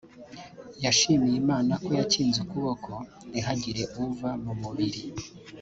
yashimiye 0.83 1.35
Imana 1.43 1.73
ko 1.83 1.89
yakinze 1.99 2.37
ukuboko 2.45 2.91
ntihagire 3.29 3.83
uva 4.05 4.29
mu 4.43 4.53
mubiri 4.61 5.01